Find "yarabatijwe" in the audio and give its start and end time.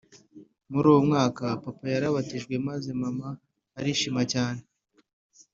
1.93-2.53